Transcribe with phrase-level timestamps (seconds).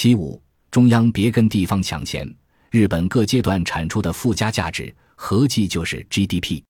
[0.00, 2.24] 其五，中央别跟地方抢钱。
[2.70, 6.62] 日本各阶段产出的附加价值合计就是 GDP。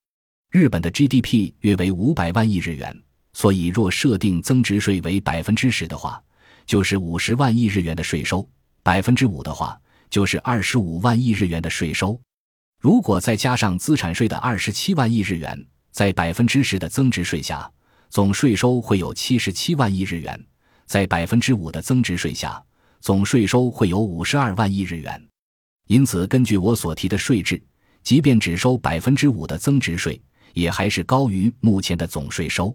[0.50, 3.02] 日本的 GDP 约为五百万亿日元，
[3.34, 6.18] 所以若设定增值税为百分之十的话，
[6.64, 8.48] 就是五十万亿日元的税收；
[8.82, 12.18] 百分之五的话，就是二十五万亿日元的税收。
[12.80, 17.70] 如果再加上资产税的二十七万亿日元，在百分之十的增值税下，
[18.08, 20.34] 总税收会有七十七万亿日元；
[20.86, 22.64] 在百分之五的增值税下，
[23.00, 25.22] 总税收会有五十二万亿日元。
[25.86, 27.62] 因此，根据我所提的税制，
[28.02, 30.20] 即便只收百分之五的增值税，
[30.52, 32.74] 也还是高于目前的总税收。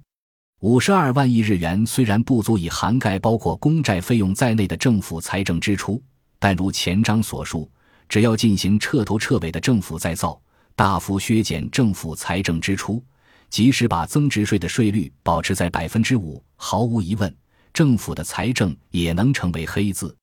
[0.62, 6.02] 五十二万亿日元虽然不足以涵盖包括公债费用在内的政府财政支出，
[6.40, 7.70] 但如前章所述，
[8.08, 10.42] 只要进行彻头彻尾的政府再造，
[10.76, 13.04] 大幅削减政府财政支出，
[13.50, 17.36] 即使把增值税的税率保持在百分之五，毫无疑问，
[17.74, 20.16] 政府的财政也能成为黑字。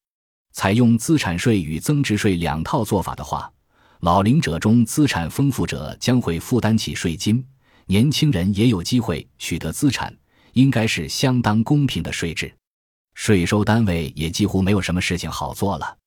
[0.52, 3.52] 采用资产税与增值税两套做法的话，
[4.00, 7.44] 老龄者中资产丰富者将会负担起税金，
[7.86, 10.16] 年轻人也有机会取得资产，
[10.52, 12.52] 应该是相当公平的税制。
[13.14, 15.98] 税收单位也几乎没有什么事情好做了。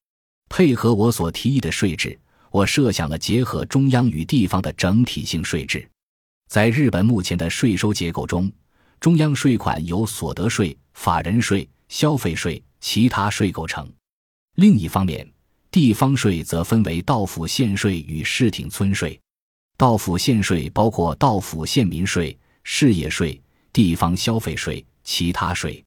[0.49, 2.17] 配合我所提议的税制，
[2.51, 5.87] 我设想了结合中央与地方的整体性税制。
[6.47, 8.51] 在日本目前的税收结构中，
[8.99, 13.91] 中央税款由所得税、法人税、消费税、其他税构成。
[14.55, 15.27] 另一方面，
[15.71, 19.19] 地方税则分为道府县税与市町村税。
[19.75, 23.41] 道府县税包括道府县民税、事业税、
[23.73, 25.83] 地方消费税、其他税；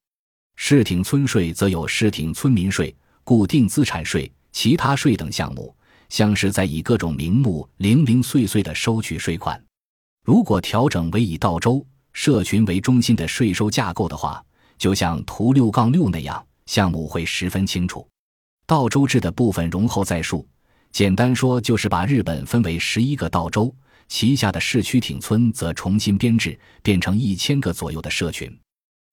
[0.57, 5.75] 市町村税则有市町村民税、固定资产税、其他税等项目，
[6.09, 9.63] 像是在以各种名目零零碎碎的收取税款。
[10.25, 14.45] 如果调整为以道州社群为中心的税收架构的话，
[14.79, 18.07] 就像图六杠六那样，项目会十分清楚。
[18.67, 20.47] 道州制的部分容后再述。
[20.93, 23.75] 简单说，就是把日本分为十一个道州，
[24.09, 28.51] 旗下的市区町村则重新编制，变成一千个左右的社群。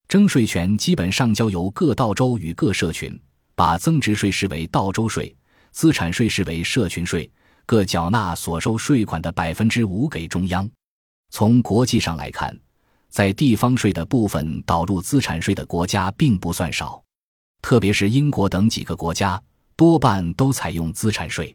[0.08, 3.20] 征税权基本上交由各道州与各社群，
[3.54, 5.34] 把增值税视为道州税，
[5.72, 7.30] 资产税视为社群税，
[7.66, 10.68] 各缴纳所收税款的百分之五给中央。
[11.30, 12.56] 从国际上来看，
[13.14, 17.00] 在地方税的部分导入资产税的国家并不算少。
[17.62, 19.40] 特别是英国等几个国家，
[19.76, 21.54] 多半都采用资产税。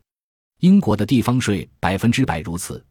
[0.61, 2.81] 英国的地方税百分之百如此。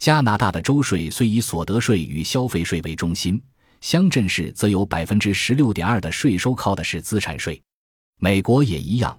[0.00, 3.40] 加拿大的州税虽以所得税与消费税为中心，
[3.80, 7.62] 乡镇市则有百分之十六点二的税收靠的是资产税。
[8.18, 9.16] 美国也一样，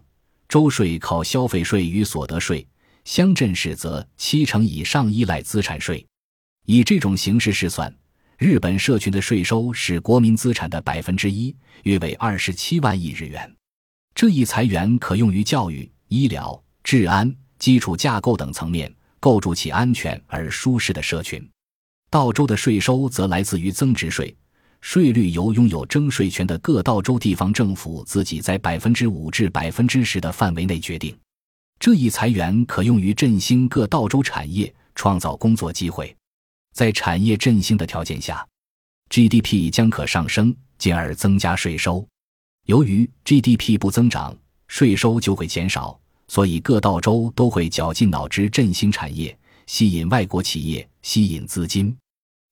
[0.50, 2.67] 州税靠消费税与所得税，
[3.06, 6.06] 乡镇市则七成以上依赖资产税。
[6.66, 7.90] 以这种形式试算。
[8.37, 13.51] 日本社群的税收是国民资产的百分之一，约为二十七万亿日元。
[14.13, 21.43] 这一财源可用于教育、医疗、治安、基础架构等层面，构筑起安全而舒适的社群。
[22.11, 24.35] 道州的税收则来自于增值税，
[24.81, 31.17] 税率由拥有征税权的各道州地方政府自己在百分之五至百分之十的范围内决定。
[31.79, 36.15] 这一财源可用于振兴各道州产业，创造工作机会。
[36.77, 38.47] 在产业振兴的条件下
[39.09, 42.07] ，GDP 将可上升，进而增加税收。
[42.67, 49.35] 由于 GDP 不增长，税收就会减少，所以各道州都会绞尽脑汁振兴产业，
[49.66, 51.97] 吸引外国企业，吸引资金。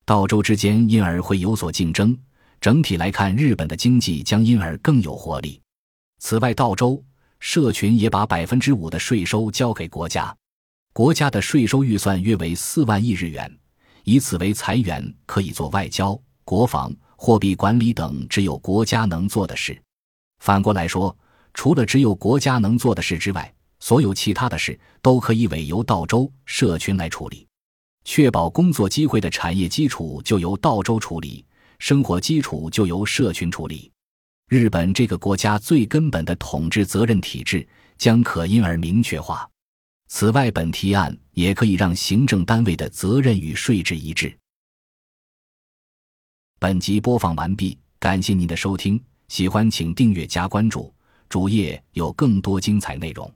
[0.08, 2.18] 道州之间因而会有所竞争。
[2.59, 5.62] 整体来看，日本的经济将因而更有活力。
[6.18, 7.00] 此外，道州
[7.40, 10.35] 社群也把百分之五的税收交给国家，
[10.94, 13.56] 国家的税收预算约为四万亿日元。
[14.06, 19.76] 以此为财源，可以做外交、国防、货币管理等只有国家能做的事。
[20.40, 21.16] 反过来说，
[21.56, 27.48] 除了只有国家能做的事之外，所有其他的事都可以委由道州社群来处理。
[28.04, 31.44] 确保工作机会的产业基础就由道州处理，
[31.80, 33.92] 生活基础就由社群处理。
[34.48, 37.68] 日本这个国家最根本的统治责任体制
[37.98, 39.50] 将可因而明确化。
[40.07, 44.37] 此外，本提案也可以让行政单位的责任与税制一致。
[46.59, 50.93] 本集播放完毕，感谢您的收听，喜欢请订阅加关注，
[51.28, 53.31] 主页有更多精彩内容。